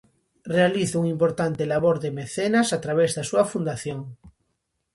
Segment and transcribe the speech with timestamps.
[0.55, 3.99] Realiza un importante labor de mecenas a través da súa fundación.